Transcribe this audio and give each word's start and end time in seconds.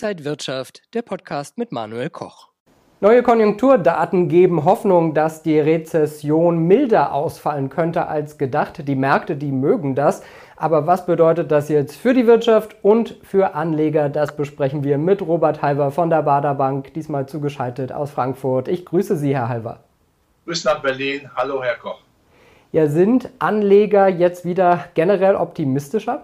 Inside 0.00 0.24
Wirtschaft, 0.24 0.82
der 0.94 1.02
Podcast 1.02 1.58
mit 1.58 1.72
Manuel 1.72 2.08
Koch. 2.08 2.50
Neue 3.00 3.24
Konjunkturdaten 3.24 4.28
geben 4.28 4.64
Hoffnung, 4.64 5.12
dass 5.12 5.42
die 5.42 5.58
Rezession 5.58 6.58
milder 6.68 7.12
ausfallen 7.12 7.68
könnte 7.68 8.06
als 8.06 8.38
gedacht. 8.38 8.86
Die 8.86 8.94
Märkte, 8.94 9.34
die 9.34 9.50
mögen 9.50 9.96
das. 9.96 10.22
Aber 10.54 10.86
was 10.86 11.04
bedeutet 11.04 11.50
das 11.50 11.68
jetzt 11.68 11.96
für 11.96 12.14
die 12.14 12.28
Wirtschaft 12.28 12.76
und 12.82 13.16
für 13.24 13.56
Anleger? 13.56 14.08
Das 14.08 14.36
besprechen 14.36 14.84
wir 14.84 14.98
mit 14.98 15.20
Robert 15.20 15.62
Halver 15.62 15.90
von 15.90 16.10
der 16.10 16.22
Bader 16.22 16.54
Bank, 16.54 16.94
diesmal 16.94 17.26
zugeschaltet 17.26 17.90
aus 17.90 18.12
Frankfurt. 18.12 18.68
Ich 18.68 18.84
grüße 18.84 19.16
Sie, 19.16 19.34
Herr 19.34 19.48
Halver. 19.48 19.80
Grüß 20.44 20.62
nach 20.62 20.80
Berlin. 20.80 21.28
Hallo, 21.34 21.60
Herr 21.60 21.74
Koch. 21.74 21.98
Ja, 22.70 22.86
sind 22.86 23.30
Anleger 23.40 24.06
jetzt 24.06 24.44
wieder 24.44 24.84
generell 24.94 25.34
optimistischer? 25.34 26.22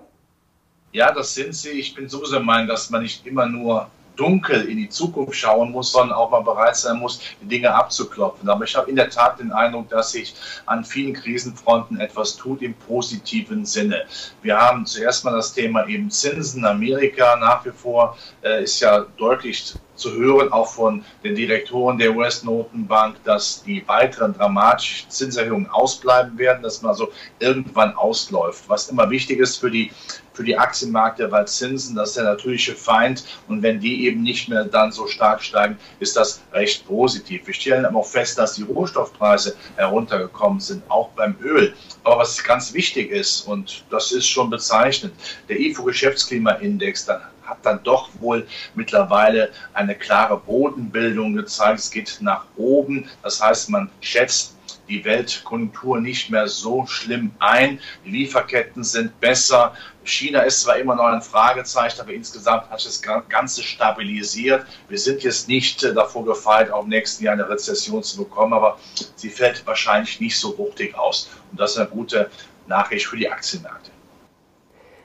Ja, 0.94 1.10
das 1.10 1.34
sind 1.34 1.52
sie. 1.56 1.70
Ich 1.70 1.92
bin 1.92 2.08
sowieso 2.08 2.34
der 2.34 2.40
Meinung, 2.40 2.68
dass 2.68 2.88
man 2.88 3.02
nicht 3.02 3.26
immer 3.26 3.46
nur 3.46 3.90
dunkel 4.14 4.68
in 4.68 4.76
die 4.76 4.88
Zukunft 4.88 5.34
schauen 5.34 5.72
muss, 5.72 5.90
sondern 5.90 6.16
auch 6.16 6.30
mal 6.30 6.42
bereit 6.42 6.76
sein 6.76 7.00
muss, 7.00 7.20
die 7.42 7.46
Dinge 7.46 7.74
abzuklopfen. 7.74 8.48
Aber 8.48 8.62
ich 8.62 8.76
habe 8.76 8.88
in 8.88 8.94
der 8.94 9.10
Tat 9.10 9.40
den 9.40 9.50
Eindruck, 9.50 9.88
dass 9.88 10.12
sich 10.12 10.36
an 10.66 10.84
vielen 10.84 11.12
Krisenfronten 11.12 11.98
etwas 11.98 12.36
tut 12.36 12.62
im 12.62 12.74
positiven 12.74 13.66
Sinne. 13.66 14.04
Wir 14.42 14.56
haben 14.56 14.86
zuerst 14.86 15.24
mal 15.24 15.34
das 15.34 15.52
Thema 15.52 15.84
eben 15.88 16.12
Zinsen. 16.12 16.64
Amerika 16.64 17.34
nach 17.40 17.64
wie 17.64 17.72
vor 17.72 18.16
äh, 18.44 18.62
ist 18.62 18.78
ja 18.78 19.04
deutlich 19.16 19.74
zu 19.96 20.12
hören, 20.12 20.52
auch 20.52 20.68
von 20.68 21.04
den 21.22 21.34
Direktoren 21.34 21.98
der 21.98 22.14
US-Notenbank, 22.14 23.22
dass 23.24 23.62
die 23.62 23.86
weiteren 23.86 24.34
dramatischen 24.34 25.10
Zinserhöhungen 25.10 25.68
ausbleiben 25.68 26.36
werden, 26.38 26.62
dass 26.62 26.82
man 26.82 26.90
also 26.90 27.12
irgendwann 27.38 27.94
ausläuft. 27.94 28.64
Was 28.68 28.88
immer 28.88 29.08
wichtig 29.10 29.38
ist 29.38 29.56
für 29.56 29.70
die, 29.70 29.92
für 30.32 30.42
die 30.42 30.58
Aktienmärkte, 30.58 31.30
weil 31.30 31.46
Zinsen, 31.46 31.94
das 31.94 32.10
ist 32.10 32.16
der 32.16 32.24
natürliche 32.24 32.74
Feind. 32.74 33.24
Und 33.48 33.62
wenn 33.62 33.80
die 33.80 34.06
eben 34.06 34.22
nicht 34.22 34.48
mehr 34.48 34.64
dann 34.64 34.90
so 34.90 35.06
stark 35.06 35.42
steigen, 35.42 35.78
ist 36.00 36.16
das 36.16 36.42
recht 36.52 36.86
positiv. 36.86 37.46
Wir 37.46 37.54
stellen 37.54 37.84
aber 37.84 38.00
auch 38.00 38.06
fest, 38.06 38.38
dass 38.38 38.54
die 38.54 38.62
Rohstoffpreise 38.62 39.54
heruntergekommen 39.76 40.60
sind, 40.60 40.82
auch 40.90 41.10
beim 41.10 41.36
Öl. 41.40 41.74
Aber 42.02 42.18
was 42.18 42.42
ganz 42.42 42.74
wichtig 42.74 43.10
ist, 43.10 43.42
und 43.42 43.84
das 43.90 44.12
ist 44.12 44.26
schon 44.26 44.50
bezeichnend, 44.50 45.14
der 45.48 45.60
IFO-Geschäftsklimaindex, 45.60 47.06
dann 47.06 47.20
hat 47.46 47.58
dann 47.62 47.82
doch 47.82 48.10
wohl 48.20 48.46
mittlerweile 48.74 49.50
eine 49.72 49.94
klare 49.94 50.36
Bodenbildung 50.36 51.34
gezeigt. 51.34 51.78
Es 51.78 51.90
geht 51.90 52.18
nach 52.20 52.44
oben. 52.56 53.08
Das 53.22 53.42
heißt, 53.42 53.70
man 53.70 53.90
schätzt 54.00 54.54
die 54.88 55.04
Weltkonjunktur 55.04 56.00
nicht 56.00 56.30
mehr 56.30 56.48
so 56.48 56.86
schlimm 56.86 57.32
ein. 57.38 57.80
Die 58.04 58.10
Lieferketten 58.10 58.84
sind 58.84 59.18
besser. 59.20 59.74
China 60.04 60.40
ist 60.40 60.60
zwar 60.60 60.76
immer 60.76 60.94
noch 60.94 61.04
ein 61.04 61.22
Fragezeichen, 61.22 62.00
aber 62.00 62.12
insgesamt 62.12 62.68
hat 62.70 62.84
das 62.84 63.00
Ganze 63.02 63.62
stabilisiert. 63.62 64.66
Wir 64.88 64.98
sind 64.98 65.22
jetzt 65.22 65.48
nicht 65.48 65.82
äh, 65.82 65.94
davor 65.94 66.24
gefeit, 66.24 66.70
auch 66.70 66.82
im 66.82 66.90
nächsten 66.90 67.24
Jahr 67.24 67.34
eine 67.34 67.48
Rezession 67.48 68.02
zu 68.02 68.18
bekommen, 68.18 68.52
aber 68.52 68.78
sie 69.16 69.30
fällt 69.30 69.66
wahrscheinlich 69.66 70.20
nicht 70.20 70.38
so 70.38 70.56
wuchtig 70.58 70.94
aus. 70.96 71.30
Und 71.50 71.60
das 71.60 71.72
ist 71.72 71.78
eine 71.78 71.88
gute 71.88 72.30
Nachricht 72.66 73.06
für 73.06 73.16
die 73.16 73.30
Aktienmärkte. 73.30 73.90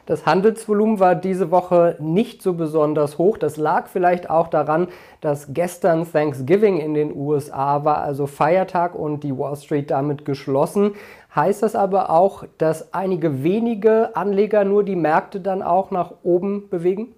Das 0.10 0.26
Handelsvolumen 0.26 1.00
war 1.00 1.14
diese 1.14 1.52
Woche 1.52 1.96
nicht 2.00 2.42
so 2.42 2.54
besonders 2.54 3.20
hoch. 3.20 3.38
Das 3.38 3.58
lag 3.58 3.90
vielleicht 3.90 4.28
auch 4.28 4.48
daran, 4.48 4.88
dass 5.22 5.54
gestern 5.54 6.12
Thanksgiving 6.12 6.80
in 6.80 6.96
den 6.96 7.16
USA 7.16 7.86
war, 7.86 8.00
also 8.00 8.26
Feiertag 8.26 8.96
und 8.96 9.24
die 9.24 9.38
Wall 9.38 9.56
Street 9.56 9.92
damit 9.92 10.26
geschlossen. 10.26 10.96
Heißt 11.36 11.62
das 11.62 11.76
aber 11.76 12.10
auch, 12.10 12.44
dass 12.58 12.92
einige 12.92 13.44
wenige 13.44 14.16
Anleger 14.16 14.64
nur 14.64 14.84
die 14.84 14.96
Märkte 14.96 15.42
dann 15.42 15.62
auch 15.62 15.92
nach 15.92 16.12
oben 16.24 16.70
bewegen? 16.70 17.14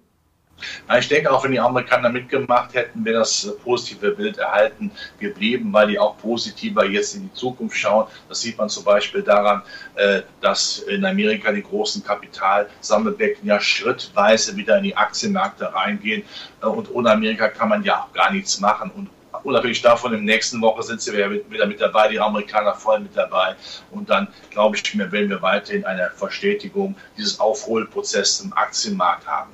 Ich 0.98 1.08
denke, 1.08 1.30
auch 1.30 1.42
wenn 1.42 1.52
die 1.52 1.60
Amerikaner 1.60 2.08
mitgemacht 2.08 2.74
hätten, 2.74 3.04
wäre 3.04 3.20
das 3.20 3.56
positive 3.64 4.12
Bild 4.12 4.38
erhalten 4.38 4.92
geblieben, 5.18 5.72
weil 5.72 5.88
die 5.88 5.98
auch 5.98 6.16
positiver 6.18 6.84
jetzt 6.84 7.16
in 7.16 7.22
die 7.22 7.32
Zukunft 7.32 7.76
schauen. 7.76 8.06
Das 8.28 8.40
sieht 8.40 8.58
man 8.58 8.68
zum 8.68 8.84
Beispiel 8.84 9.22
daran, 9.22 9.62
äh, 9.96 10.22
dass 10.40 10.78
in 10.80 11.04
Amerika 11.04 11.50
die 11.52 11.62
großen 11.62 12.04
Kapitalsammelbecken 12.04 13.46
ja 13.46 13.60
schrittweise 13.60 14.56
wieder 14.56 14.78
in 14.78 14.84
die 14.84 14.96
Aktienmärkte 14.96 15.72
reingehen. 15.74 16.22
Äh, 16.62 16.66
und 16.66 16.90
ohne 16.94 17.10
Amerika 17.10 17.48
kann 17.48 17.68
man 17.68 17.82
ja 17.82 18.02
auch 18.02 18.12
gar 18.12 18.32
nichts 18.32 18.60
machen. 18.60 18.90
Und 18.94 19.10
unabhängig 19.44 19.82
davon, 19.82 20.12
in 20.12 20.26
der 20.26 20.36
nächsten 20.36 20.60
Woche 20.60 20.82
sind 20.82 21.00
sie 21.00 21.12
wieder 21.12 21.66
mit 21.66 21.80
dabei, 21.80 22.08
die 22.08 22.20
Amerikaner 22.20 22.74
voll 22.74 23.00
mit 23.00 23.16
dabei. 23.16 23.56
Und 23.90 24.10
dann, 24.10 24.28
glaube 24.50 24.76
ich, 24.76 24.98
werden 24.98 25.30
wir 25.30 25.42
weiterhin 25.42 25.84
eine 25.84 26.10
Verstetigung 26.14 26.94
dieses 27.16 27.40
Aufholprozesses 27.40 28.40
im 28.44 28.52
Aktienmarkt 28.52 29.26
haben. 29.26 29.50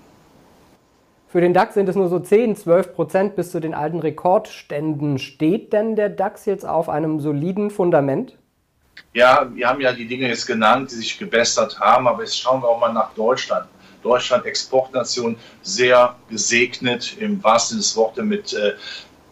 Für 1.30 1.42
den 1.42 1.52
DAX 1.52 1.74
sind 1.74 1.86
es 1.90 1.94
nur 1.94 2.08
so 2.08 2.18
10, 2.18 2.56
12 2.56 2.94
Prozent 2.94 3.36
bis 3.36 3.50
zu 3.50 3.60
den 3.60 3.74
alten 3.74 3.98
Rekordständen. 3.98 5.18
Steht 5.18 5.74
denn 5.74 5.94
der 5.94 6.08
DAX 6.08 6.46
jetzt 6.46 6.64
auf 6.64 6.88
einem 6.88 7.20
soliden 7.20 7.70
Fundament? 7.70 8.38
Ja, 9.12 9.46
wir 9.52 9.68
haben 9.68 9.82
ja 9.82 9.92
die 9.92 10.06
Dinge 10.06 10.26
jetzt 10.26 10.46
genannt, 10.46 10.90
die 10.90 10.96
sich 10.96 11.18
gebessert 11.18 11.78
haben, 11.80 12.08
aber 12.08 12.22
jetzt 12.22 12.38
schauen 12.38 12.62
wir 12.62 12.68
auch 12.68 12.80
mal 12.80 12.94
nach 12.94 13.12
Deutschland. 13.12 13.66
Deutschland 14.02 14.46
Exportnation 14.46 15.36
sehr 15.60 16.16
gesegnet 16.30 17.18
im 17.18 17.42
wahrsten 17.44 17.74
Sinne 17.74 17.82
des 17.82 17.96
Wortes 17.96 18.24
mit 18.24 18.52
äh, 18.54 18.72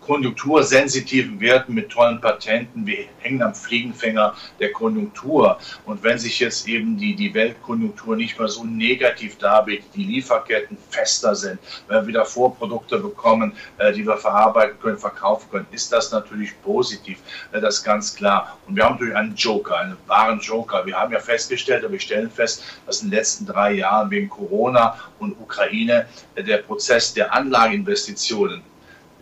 konjunktursensitiven 0.06 1.40
Werten 1.40 1.74
mit 1.74 1.90
tollen 1.90 2.20
Patenten. 2.20 2.86
Wir 2.86 3.06
hängen 3.18 3.42
am 3.42 3.54
Fliegenfänger 3.54 4.34
der 4.60 4.70
Konjunktur. 4.70 5.58
Und 5.84 6.02
wenn 6.04 6.18
sich 6.18 6.38
jetzt 6.38 6.68
eben 6.68 6.96
die, 6.96 7.16
die 7.16 7.34
Weltkonjunktur 7.34 8.14
nicht 8.16 8.38
mehr 8.38 8.46
so 8.48 8.62
negativ 8.62 9.36
darbietet, 9.38 9.86
die 9.96 10.04
Lieferketten 10.04 10.78
fester 10.90 11.34
sind, 11.34 11.58
wenn 11.88 12.02
wir 12.02 12.06
wieder 12.06 12.24
Vorprodukte 12.24 12.98
bekommen, 12.98 13.52
äh, 13.78 13.92
die 13.92 14.06
wir 14.06 14.16
verarbeiten 14.16 14.78
können, 14.80 14.98
verkaufen 14.98 15.50
können, 15.50 15.66
ist 15.72 15.92
das 15.92 16.12
natürlich 16.12 16.52
positiv. 16.62 17.18
Äh, 17.50 17.60
das 17.60 17.78
ist 17.78 17.84
ganz 17.84 18.14
klar. 18.14 18.56
Und 18.68 18.76
wir 18.76 18.84
haben 18.84 18.94
natürlich 18.94 19.16
einen 19.16 19.34
Joker, 19.34 19.78
einen 19.78 19.96
wahren 20.06 20.38
Joker. 20.38 20.86
Wir 20.86 20.96
haben 20.96 21.12
ja 21.12 21.18
festgestellt, 21.18 21.82
aber 21.82 21.94
wir 21.94 22.00
stellen 22.00 22.30
fest, 22.30 22.62
dass 22.86 23.02
in 23.02 23.10
den 23.10 23.18
letzten 23.18 23.46
drei 23.46 23.72
Jahren 23.72 24.10
wegen 24.10 24.28
Corona 24.28 24.96
und 25.18 25.32
Ukraine 25.40 26.06
äh, 26.36 26.44
der 26.44 26.58
Prozess 26.58 27.12
der 27.12 27.34
Anlageinvestitionen 27.34 28.62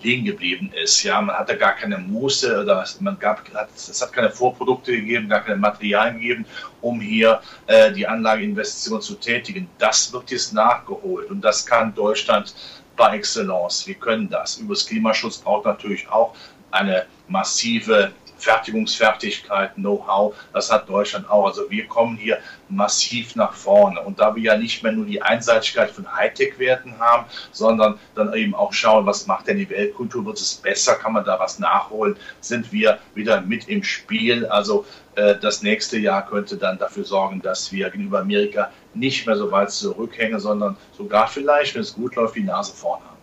liegen 0.04 0.24
geblieben 0.24 0.70
ist. 0.72 1.02
Ja, 1.02 1.20
man 1.20 1.36
hatte 1.36 1.56
gar 1.56 1.74
keine 1.74 1.98
Muße 1.98 2.62
oder 2.62 2.84
man 3.00 3.18
gab, 3.18 3.42
es 3.74 4.00
hat 4.00 4.12
keine 4.12 4.30
Vorprodukte 4.30 4.92
gegeben, 4.92 5.28
gar 5.28 5.40
keine 5.40 5.56
Materialien 5.56 6.20
gegeben, 6.20 6.46
um 6.80 7.00
hier 7.00 7.40
äh, 7.66 7.90
die 7.92 8.06
Anlageinvestition 8.06 9.00
zu 9.00 9.14
tätigen. 9.14 9.68
Das 9.78 10.12
wird 10.12 10.30
jetzt 10.30 10.52
nachgeholt 10.52 11.30
und 11.30 11.40
das 11.40 11.66
kann 11.66 11.94
Deutschland 11.94 12.54
par 12.96 13.14
excellence. 13.14 13.86
Wir 13.86 13.94
können 13.94 14.28
das. 14.28 14.58
Übers 14.58 14.86
Klimaschutz 14.86 15.38
braucht 15.38 15.64
natürlich 15.64 16.08
auch 16.08 16.34
eine 16.70 17.06
massive 17.28 18.12
Fertigungsfertigkeit, 18.38 19.74
Know-how, 19.74 20.34
das 20.52 20.70
hat 20.70 20.88
Deutschland 20.88 21.28
auch. 21.30 21.46
Also 21.46 21.70
wir 21.70 21.86
kommen 21.86 22.16
hier 22.16 22.38
massiv 22.68 23.36
nach 23.36 23.52
vorne. 23.52 24.00
Und 24.00 24.20
da 24.20 24.34
wir 24.34 24.42
ja 24.42 24.56
nicht 24.56 24.82
mehr 24.82 24.92
nur 24.92 25.06
die 25.06 25.22
Einseitigkeit 25.22 25.90
von 25.90 26.10
Hightech-Werten 26.14 26.98
haben, 26.98 27.26
sondern 27.52 27.98
dann 28.14 28.32
eben 28.34 28.54
auch 28.54 28.72
schauen, 28.72 29.06
was 29.06 29.26
macht 29.26 29.48
denn 29.48 29.58
die 29.58 29.68
Weltkultur, 29.70 30.24
wird 30.26 30.38
es 30.38 30.54
besser, 30.54 30.94
kann 30.94 31.12
man 31.12 31.24
da 31.24 31.38
was 31.38 31.58
nachholen, 31.58 32.16
sind 32.40 32.72
wir 32.72 32.98
wieder 33.14 33.40
mit 33.40 33.68
im 33.68 33.82
Spiel. 33.82 34.46
Also 34.46 34.84
äh, 35.14 35.36
das 35.40 35.62
nächste 35.62 35.98
Jahr 35.98 36.26
könnte 36.26 36.56
dann 36.56 36.78
dafür 36.78 37.04
sorgen, 37.04 37.40
dass 37.40 37.72
wir 37.72 37.90
gegenüber 37.90 38.20
Amerika 38.20 38.70
nicht 38.94 39.26
mehr 39.26 39.36
so 39.36 39.50
weit 39.50 39.70
zurückhängen, 39.70 40.38
sondern 40.38 40.76
sogar 40.96 41.28
vielleicht, 41.28 41.74
wenn 41.74 41.82
es 41.82 41.94
gut 41.94 42.16
läuft, 42.16 42.36
die 42.36 42.42
Nase 42.42 42.72
vorne 42.74 43.04
haben. 43.04 43.13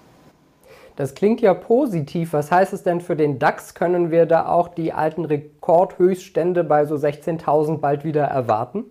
Das 0.96 1.16
klingt 1.16 1.42
ja 1.42 1.54
positiv. 1.54 2.34
Was 2.34 2.52
heißt 2.52 2.74
es 2.74 2.84
denn 2.84 3.02
für 3.02 3.16
den 3.16 3.40
DAX? 3.40 3.74
Können 3.74 4.12
wir 4.12 4.26
da 4.26 4.48
auch 4.48 4.68
die 4.68 4.94
alten 4.94 5.26
Rekordhöchststände 5.26 6.64
bei 6.64 6.86
so 6.86 6.96
16.000 6.96 7.80
bald 7.80 8.04
wieder 8.04 8.24
erwarten? 8.24 8.86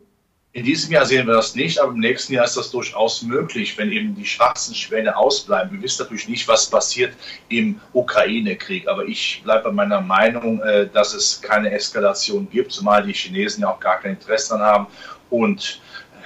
In 0.53 0.65
diesem 0.65 0.93
Jahr 0.93 1.06
sehen 1.06 1.28
wir 1.28 1.34
das 1.34 1.55
nicht, 1.55 1.78
aber 1.78 1.93
im 1.93 2.00
nächsten 2.00 2.33
Jahr 2.33 2.44
ist 2.44 2.56
das 2.56 2.73
durchaus 2.73 3.23
möglich, 3.23 3.79
wenn 3.79 3.93
eben 3.93 4.17
die 4.17 4.25
schwarzen 4.25 4.75
Schwäne 4.75 5.17
ausbleiben. 5.17 5.70
Wir 5.70 5.82
wissen 5.82 6.02
natürlich 6.02 6.29
nicht, 6.29 6.49
was 6.49 6.69
passiert 6.69 7.14
im 7.49 7.81
Ukraine-Krieg, 7.93 8.88
aber 8.88 9.05
ich 9.05 9.43
bleibe 9.44 9.69
bei 9.69 9.73
meiner 9.73 10.00
Meinung, 10.00 10.61
äh, 10.62 10.88
dass 10.88 11.14
es 11.14 11.41
keine 11.41 11.70
Eskalation 11.70 12.50
gibt, 12.50 12.73
zumal 12.73 13.05
die 13.05 13.12
Chinesen 13.12 13.62
ja 13.62 13.73
auch 13.73 13.79
gar 13.79 14.00
kein 14.00 14.14
Interesse 14.14 14.58
daran 14.58 14.67
haben. 14.67 14.87
Und 15.31 15.81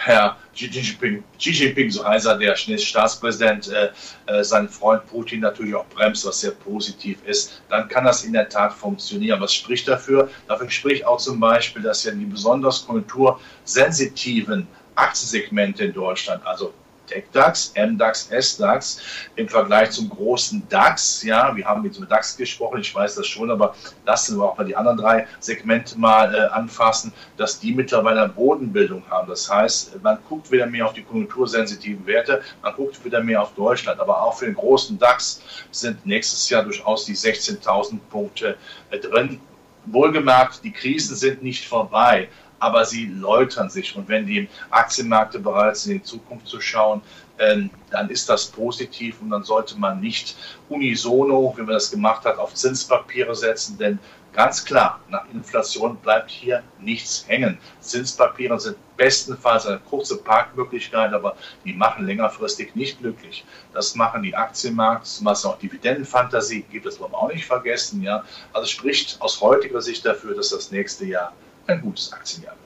Herr 0.05 0.37
Xi 0.55 0.67
Jinping, 0.67 1.25
Xi 1.39 1.51
Jinping, 1.51 1.91
so 1.91 2.06
heißt 2.06 2.27
er, 2.27 2.37
der 2.37 2.55
chinesische 2.55 2.91
Staatspräsident, 2.91 3.69
äh, 3.69 3.91
äh, 4.27 4.45
seinen 4.45 4.69
Freund 4.69 5.06
Putin 5.06 5.41
natürlich 5.41 5.75
auch 5.75 5.87
bremst, 5.87 6.27
was 6.27 6.41
sehr 6.41 6.51
positiv 6.51 7.19
ist, 7.25 7.62
dann 7.71 7.89
kann 7.89 8.05
das 8.05 8.23
in 8.23 8.35
der 8.35 8.49
Tat 8.49 8.75
funktionieren. 8.75 9.41
Was 9.41 9.55
spricht 9.55 9.89
dafür? 9.89 10.29
Dafür 10.47 10.71
spricht 10.71 11.06
auch 11.06 11.19
zum 11.19 11.41
Beispiel, 11.41 11.83
dass 11.83 12.05
ja 12.05 12.12
die 12.12 12.27
besonders 12.27 12.87
konjunktursensitiven 12.87 14.69
Aktiensegmente 14.95 15.85
in 15.85 15.93
Deutschland, 15.95 16.47
also 16.47 16.73
TechDAX, 17.06 17.75
MDAX, 17.77 18.31
SDAX 18.31 19.01
im 19.37 19.49
Vergleich 19.49 19.91
zum 19.91 20.09
großen 20.09 20.62
DAX. 20.69 21.23
Ja, 21.23 21.55
wir 21.55 21.65
haben 21.65 21.85
jetzt 21.85 21.99
über 21.99 22.06
DAX 22.06 22.37
gesprochen, 22.37 22.81
ich 22.81 22.95
weiß 22.95 23.15
das 23.15 23.27
schon, 23.27 23.51
aber 23.51 23.75
lassen 24.05 24.39
wir 24.39 24.45
auch 24.45 24.59
mal 24.59 24.65
die 24.65 24.77
anderen 24.77 24.99
drei 24.99 25.27
Segmente 25.41 25.99
mal 25.99 26.35
äh, 26.35 26.39
anfassen, 26.53 27.12
dass 27.37 27.61
die 27.61 27.73
mittlerweile 27.73 28.23
eine 28.23 28.33
Bodenbildung 28.33 29.03
haben. 29.11 29.29
Das 29.29 29.51
heißt, 29.51 30.03
man 30.03 30.19
guckt 30.29 30.51
wieder 30.51 30.67
mehr 30.67 30.87
auf 30.87 30.93
die 30.93 31.03
konjunktursensitiven 31.03 32.06
Werte, 32.06 32.43
man 32.62 32.75
guckt 32.75 33.05
wieder 33.05 33.23
mehr 33.23 33.43
auf 33.43 33.55
Deutschland, 33.55 34.00
aber 34.00 34.23
auch 34.23 34.39
für 34.39 34.47
den 34.47 34.55
großen 34.55 34.99
DAX 34.99 35.43
sind 35.71 36.05
nächstes 36.07 36.49
Jahr 36.49 36.62
durchaus 36.62 37.05
die 37.05 37.17
16.000 37.17 37.99
Punkte 38.11 38.57
äh, 38.91 38.99
drin. 38.99 39.41
Wohlgemerkt, 39.87 40.65
die 40.65 40.73
Krisen 40.73 41.15
sind 41.15 41.43
nicht 41.43 41.69
vorbei 41.69 42.29
aber 42.64 42.87
sie 42.87 43.06
läutern 43.06 43.69
sich. 43.69 43.94
Und 43.94 44.08
wenn 44.08 44.26
die 44.26 44.49
Aktienmärkte 44.70 45.38
bereit 45.38 45.76
sind, 45.76 45.93
in 45.93 45.99
die 45.99 46.05
Zukunft 46.05 46.49
zu 46.49 46.62
schauen, 46.62 47.02
ähm, 47.38 47.69
dann 47.90 48.08
ist 48.08 48.28
das 48.31 48.46
positiv 48.46 49.20
und 49.20 49.31
dann 49.31 49.43
sollte 49.43 49.78
man 49.78 50.00
nicht 50.00 50.34
unisono, 50.70 51.52
wie 51.56 51.62
man 51.62 51.75
das 51.75 51.90
gemacht 51.90 52.25
hat, 52.25 52.38
auf 52.38 52.55
Zinspapiere 52.55 53.34
setzen, 53.34 53.76
denn 53.76 53.99
ganz 54.32 54.64
klar, 54.64 55.00
nach 55.11 55.26
Inflation 55.32 55.96
bleibt 55.96 56.31
hier 56.31 56.62
nichts 56.81 57.25
hängen. 57.28 57.58
Zinspapiere 57.81 58.58
sind 58.58 58.76
bestenfalls 58.96 59.66
eine 59.66 59.78
kurze 59.78 60.16
Parkmöglichkeit, 60.19 61.12
aber 61.12 61.37
die 61.64 61.75
machen 61.75 62.06
längerfristig 62.06 62.75
nicht 62.75 63.00
glücklich. 63.00 63.44
Das 63.75 63.94
machen 63.94 64.22
die 64.22 64.34
Aktienmärkte, 64.34 65.08
was 65.22 65.44
auch 65.44 65.58
Dividendenfantasie 65.58 66.62
gibt, 66.62 66.87
wollen 66.99 67.12
wir 67.12 67.19
auch 67.19 67.32
nicht 67.32 67.44
vergessen. 67.44 68.02
Ja? 68.02 68.25
Also 68.52 68.69
spricht 68.69 69.20
aus 69.20 69.40
heutiger 69.40 69.82
Sicht 69.82 70.06
dafür, 70.06 70.34
dass 70.34 70.50
das 70.50 70.70
nächste 70.70 71.05
Jahr 71.05 71.32
ein 71.66 71.81
gutes 71.81 72.12
Aktienjahr 72.12 72.52
wird. 72.52 72.64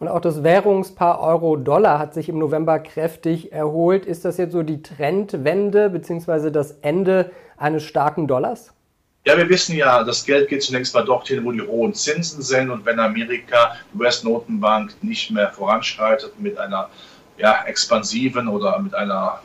Und 0.00 0.08
auch 0.08 0.20
das 0.20 0.44
Währungspaar 0.44 1.20
Euro-Dollar 1.20 1.98
hat 1.98 2.14
sich 2.14 2.28
im 2.28 2.38
November 2.38 2.78
kräftig 2.78 3.52
erholt. 3.52 4.06
Ist 4.06 4.24
das 4.24 4.36
jetzt 4.36 4.52
so 4.52 4.62
die 4.62 4.82
Trendwende 4.82 5.90
bzw. 5.90 6.50
das 6.50 6.72
Ende 6.82 7.32
eines 7.56 7.82
starken 7.82 8.28
Dollars? 8.28 8.72
Ja, 9.26 9.36
wir 9.36 9.48
wissen 9.48 9.76
ja, 9.76 10.04
das 10.04 10.24
Geld 10.24 10.48
geht 10.48 10.62
zunächst 10.62 10.94
mal 10.94 11.04
dorthin, 11.04 11.44
wo 11.44 11.52
die 11.52 11.60
hohen 11.60 11.92
Zinsen 11.92 12.42
sind. 12.42 12.70
Und 12.70 12.86
wenn 12.86 13.00
Amerika, 13.00 13.76
die 13.92 13.98
US-Notenbank, 13.98 15.02
nicht 15.02 15.30
mehr 15.32 15.50
voranschreitet 15.50 16.38
mit 16.40 16.56
einer 16.56 16.88
ja, 17.36 17.64
expansiven 17.64 18.48
oder 18.48 18.78
mit 18.78 18.94
einer 18.94 19.40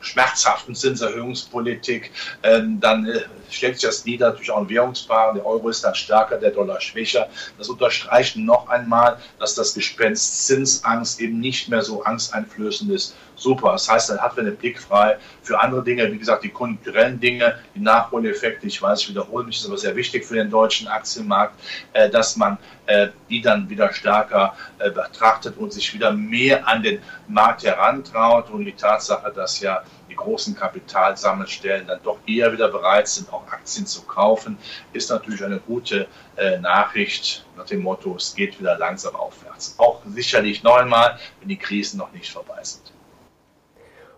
schmerzhaften 0.00 0.74
Zinserhöhungspolitik, 0.74 2.12
ähm, 2.42 2.78
dann 2.80 3.06
äh, 3.06 3.20
schlägt 3.50 3.80
sich 3.80 3.88
das 3.88 4.04
nieder, 4.04 4.30
natürlich 4.30 4.50
auch 4.50 4.62
in 4.62 4.68
Währungspaaren. 4.68 5.36
Der 5.36 5.46
Euro 5.46 5.68
ist 5.68 5.84
dann 5.84 5.94
stärker, 5.94 6.36
der 6.38 6.50
Dollar 6.50 6.80
schwächer. 6.80 7.28
Das 7.58 7.68
unterstreicht 7.68 8.36
noch 8.36 8.68
einmal, 8.68 9.18
dass 9.38 9.54
das 9.54 9.74
Gespenst 9.74 10.46
Zinsangst 10.46 11.20
eben 11.20 11.40
nicht 11.40 11.68
mehr 11.68 11.82
so 11.82 12.02
angsteinflößend 12.02 12.90
ist. 12.90 13.14
Super. 13.38 13.72
Das 13.72 13.88
heißt, 13.88 14.10
dann 14.10 14.18
hat 14.18 14.36
man 14.36 14.46
den 14.46 14.56
Blick 14.56 14.80
frei 14.80 15.16
für 15.42 15.58
andere 15.60 15.84
Dinge, 15.84 16.10
wie 16.12 16.18
gesagt, 16.18 16.42
die 16.42 16.48
konjunkturellen 16.48 17.20
Dinge, 17.20 17.54
die 17.74 17.80
Nachholeffekte. 17.80 18.66
Ich 18.66 18.82
weiß, 18.82 19.02
ich 19.02 19.08
wiederhole 19.10 19.44
mich, 19.44 19.56
das 19.56 19.64
ist 19.64 19.70
aber 19.70 19.78
sehr 19.78 19.94
wichtig 19.94 20.24
für 20.24 20.34
den 20.34 20.50
deutschen 20.50 20.88
Aktienmarkt, 20.88 21.54
äh, 21.92 22.10
dass 22.10 22.36
man 22.36 22.58
äh, 22.86 23.08
die 23.30 23.40
dann 23.40 23.68
wieder 23.70 23.92
stärker 23.92 24.54
äh, 24.78 24.90
betrachtet 24.90 25.56
und 25.56 25.72
sich 25.72 25.94
wieder 25.94 26.12
mehr 26.12 26.66
an 26.66 26.82
den 26.82 27.00
Markt 27.28 27.62
herantraut. 27.62 28.50
Und 28.50 28.64
die 28.64 28.72
Tatsache, 28.72 29.32
dass 29.32 29.60
ja 29.60 29.82
die 30.10 30.16
großen 30.16 30.56
Kapitalsammelstellen 30.56 31.86
dann 31.86 32.00
doch 32.02 32.18
eher 32.26 32.52
wieder 32.52 32.68
bereit 32.68 33.06
sind, 33.06 33.32
auch 33.38 33.52
Aktien 33.52 33.86
zu 33.86 34.02
kaufen, 34.02 34.58
ist 34.92 35.10
natürlich 35.10 35.44
eine 35.44 35.58
gute 35.58 36.06
äh, 36.36 36.58
Nachricht 36.58 37.44
nach 37.56 37.66
dem 37.66 37.82
Motto, 37.82 38.14
es 38.16 38.34
geht 38.34 38.58
wieder 38.60 38.78
langsam 38.78 39.14
aufwärts. 39.14 39.74
Auch 39.78 40.02
sicherlich 40.06 40.62
noch 40.62 40.76
einmal, 40.76 41.18
wenn 41.40 41.48
die 41.48 41.56
Krisen 41.56 41.98
noch 41.98 42.12
nicht 42.12 42.30
vorbei 42.30 42.62
sind. 42.62 42.92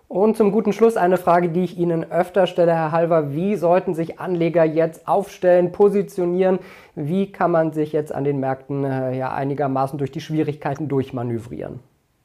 Und 0.09 0.37
zum 0.37 0.51
guten 0.51 0.73
Schluss 0.73 0.97
eine 0.97 1.19
Frage, 1.19 1.51
die 1.51 1.63
ich 1.63 1.79
Ihnen 1.79 2.11
öfter 2.11 2.49
stelle, 2.49 2.75
Herr 2.75 2.91
Halver. 2.91 3.33
Wie 3.33 3.55
sollten 3.55 3.95
sich 3.95 4.19
Anleger 4.19 4.65
jetzt 4.65 5.07
aufstellen, 5.07 5.71
positionieren? 5.71 6.59
Wie 6.97 7.31
kann 7.31 7.53
man 7.53 7.73
sich 7.73 7.93
jetzt 7.93 8.13
an 8.13 8.25
den 8.25 8.41
Märkten 8.41 8.85
äh, 8.85 9.17
ja 9.17 9.33
einigermaßen 9.33 9.99
durch 9.99 10.11
die 10.11 10.21
Schwierigkeiten 10.21 10.89
durchmanövrieren? 10.89 11.79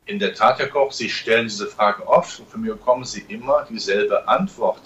In 0.07 0.17
der 0.17 0.33
Tat, 0.33 0.57
Herr 0.57 0.67
Koch, 0.67 0.91
Sie 0.91 1.09
stellen 1.09 1.45
diese 1.45 1.67
Frage 1.67 2.07
oft 2.07 2.39
und 2.39 2.49
von 2.49 2.61
mir 2.61 2.73
bekommen 2.73 3.05
Sie 3.05 3.23
immer 3.27 3.67
dieselbe 3.69 4.27
Antwort. 4.27 4.81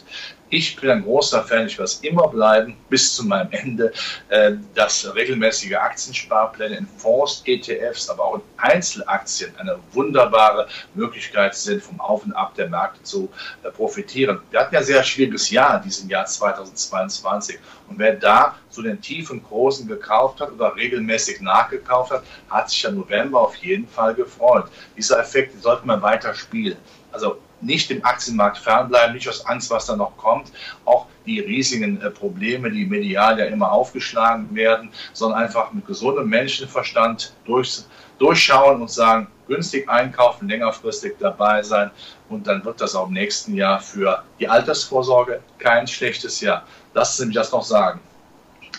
Ich 0.52 0.76
bin 0.76 0.90
ein 0.90 1.04
großer 1.04 1.44
Fan, 1.44 1.68
ich 1.68 1.78
werde 1.78 1.84
es 1.84 2.00
immer 2.00 2.28
bleiben, 2.28 2.76
bis 2.90 3.14
zu 3.14 3.24
meinem 3.24 3.52
Ende, 3.52 3.94
äh, 4.30 4.54
dass 4.74 5.14
regelmäßige 5.14 5.76
Aktiensparpläne 5.76 6.76
in 6.76 6.88
Fonds, 6.88 7.44
ETFs, 7.46 8.10
aber 8.10 8.24
auch 8.24 8.36
in 8.36 8.42
Einzelaktien 8.58 9.56
eine 9.58 9.78
wunderbare 9.92 10.68
Möglichkeit 10.96 11.54
sind, 11.54 11.84
vom 11.84 12.02
Auf 12.02 12.26
und 12.26 12.34
Ab 12.34 12.56
der 12.56 12.68
Märkte 12.68 13.04
zu 13.04 13.30
äh, 13.62 13.70
profitieren. 13.70 14.42
Wir 14.50 14.62
hatten 14.62 14.74
ja 14.74 14.80
ein 14.80 14.86
sehr 14.86 15.04
schwieriges 15.04 15.52
Jahr 15.52 15.78
in 15.78 15.84
diesem 15.84 16.10
Jahr 16.10 16.26
2022. 16.26 17.60
Und 17.88 18.00
wer 18.00 18.16
da 18.16 18.56
zu 18.70 18.82
den 18.82 19.00
tiefen 19.00 19.44
Großen 19.44 19.88
gekauft 19.88 20.42
hat 20.42 20.52
oder 20.52 20.76
regelmäßig 20.76 21.42
nachgekauft 21.42 22.12
hat, 22.12 22.24
hat 22.50 22.72
sich 22.72 22.82
ja 22.82 22.90
November 22.90 23.42
auf 23.42 23.56
jeden 23.58 23.88
Fall 23.88 24.16
gefreut. 24.16 24.66
Dieser 24.98 25.20
Effekt 25.20 25.62
sollte 25.62 25.86
man 25.86 26.02
weiter 26.02 26.34
spielen. 26.34 26.78
Also 27.12 27.38
nicht 27.62 27.90
dem 27.90 28.04
Aktienmarkt 28.04 28.58
fernbleiben, 28.58 29.16
nicht 29.16 29.28
aus 29.28 29.46
Angst, 29.46 29.70
was 29.70 29.86
da 29.86 29.96
noch 29.96 30.16
kommt. 30.18 30.52
Auch 30.86 31.08
die 31.26 31.40
riesigen 31.40 32.02
äh, 32.02 32.10
Probleme, 32.10 32.72
die 32.72 32.86
medial 32.86 33.40
ja 33.40 33.46
immer 33.46 33.72
aufgeschlagen 33.72 34.54
werden, 34.56 34.90
sondern 35.14 35.44
einfach 35.44 35.72
mit 35.74 35.86
gesundem 35.86 36.30
Menschenverstand 36.30 37.34
durch, 37.46 37.84
durchschauen 38.18 38.82
und 38.82 38.90
sagen, 38.90 39.28
günstig 39.48 39.90
einkaufen, 39.90 40.48
längerfristig 40.48 41.16
dabei 41.20 41.62
sein 41.64 41.92
und 42.30 42.48
dann 42.48 42.64
wird 42.64 42.80
das 42.80 42.96
auch 42.96 43.08
im 43.08 43.14
nächsten 43.14 43.56
Jahr 43.56 43.80
für 43.82 44.24
die 44.40 44.48
Altersvorsorge 44.48 45.42
kein 45.58 45.88
schlechtes 45.88 46.40
Jahr. 46.40 46.64
Lassen 46.94 47.22
Sie 47.22 47.26
mich 47.28 47.36
das 47.36 47.52
noch 47.52 47.64
sagen. 47.64 48.00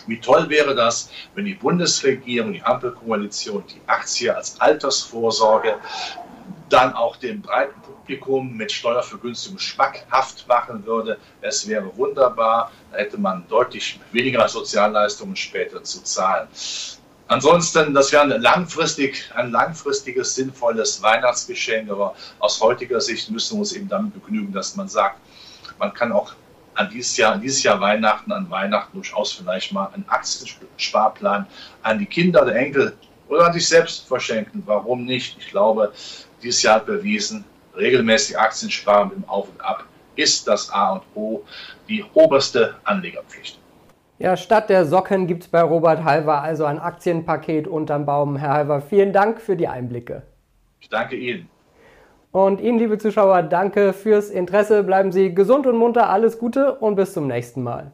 Wie 0.07 0.19
toll 0.19 0.49
wäre 0.49 0.73
das, 0.73 1.11
wenn 1.35 1.45
die 1.45 1.53
Bundesregierung, 1.53 2.53
die 2.53 2.63
Ampelkoalition 2.63 3.63
die 3.67 3.81
Aktie 3.87 4.35
als 4.35 4.59
Altersvorsorge 4.59 5.75
dann 6.71 6.93
auch 6.93 7.15
dem 7.17 7.41
breiten 7.41 7.79
Publikum 7.81 8.55
mit 8.55 8.71
Steuervergünstigung 8.71 9.59
schmackhaft 9.59 10.47
machen 10.47 10.85
würde. 10.85 11.17
Es 11.41 11.67
wäre 11.67 11.95
wunderbar, 11.97 12.71
da 12.91 12.97
hätte 12.97 13.17
man 13.17 13.47
deutlich 13.47 13.99
weniger 14.11 14.47
Sozialleistungen 14.47 15.35
später 15.35 15.83
zu 15.83 16.03
zahlen. 16.03 16.47
Ansonsten, 17.27 17.93
das 17.93 18.11
wäre 18.11 18.23
ein, 18.23 18.41
langfristig, 18.41 19.31
ein 19.35 19.51
langfristiges, 19.51 20.35
sinnvolles 20.35 21.01
Weihnachtsgeschenk, 21.01 21.89
aber 21.89 22.13
aus 22.39 22.59
heutiger 22.59 22.99
Sicht 22.99 23.29
müssen 23.31 23.55
wir 23.55 23.59
uns 23.59 23.71
eben 23.73 23.87
damit 23.87 24.13
begnügen, 24.13 24.51
dass 24.51 24.75
man 24.75 24.89
sagt, 24.89 25.17
man 25.79 25.93
kann 25.93 26.11
auch 26.11 26.33
an 26.73 26.89
dieses 26.89 27.15
Jahr, 27.17 27.37
dieses 27.37 27.63
Jahr 27.63 27.79
Weihnachten, 27.79 28.31
an 28.31 28.49
Weihnachten 28.49 28.93
durchaus 28.97 29.33
vielleicht 29.33 29.71
mal 29.71 29.89
einen 29.93 30.07
Aktiensparplan 30.07 31.47
an 31.83 31.99
die 31.99 32.05
Kinder 32.05 32.43
der 32.45 32.55
Enkel 32.55 32.97
oder 33.31 33.47
an 33.47 33.53
sich 33.53 33.67
selbst 33.67 34.07
verschenken. 34.07 34.61
Warum 34.65 35.05
nicht? 35.05 35.37
Ich 35.39 35.49
glaube, 35.49 35.91
dieses 36.43 36.61
Jahr 36.61 36.75
hat 36.75 36.85
bewiesen, 36.85 37.45
regelmäßig 37.75 38.37
Aktien 38.37 38.69
sparen 38.69 39.11
im 39.15 39.27
Auf 39.27 39.49
und 39.49 39.61
Ab 39.61 39.85
ist 40.17 40.47
das 40.47 40.69
A 40.69 40.93
und 40.93 41.03
O, 41.15 41.41
die 41.87 42.03
oberste 42.13 42.75
Anlegerpflicht. 42.83 43.57
Ja, 44.19 44.35
statt 44.35 44.69
der 44.69 44.85
Socken 44.85 45.25
gibt 45.25 45.43
es 45.43 45.49
bei 45.49 45.61
Robert 45.61 46.03
Halver 46.03 46.41
also 46.41 46.65
ein 46.65 46.77
Aktienpaket 46.77 47.67
unterm 47.67 48.05
Baum. 48.05 48.35
Herr 48.35 48.51
Halver, 48.51 48.81
vielen 48.81 49.13
Dank 49.13 49.41
für 49.41 49.55
die 49.55 49.67
Einblicke. 49.67 50.23
Ich 50.79 50.89
danke 50.89 51.15
Ihnen. 51.15 51.49
Und 52.31 52.61
Ihnen, 52.61 52.77
liebe 52.77 52.97
Zuschauer, 52.97 53.41
danke 53.43 53.93
fürs 53.93 54.29
Interesse. 54.29 54.83
Bleiben 54.83 55.11
Sie 55.11 55.33
gesund 55.33 55.65
und 55.65 55.77
munter, 55.77 56.09
alles 56.09 56.37
Gute 56.37 56.75
und 56.75 56.95
bis 56.95 57.13
zum 57.13 57.27
nächsten 57.27 57.63
Mal. 57.63 57.93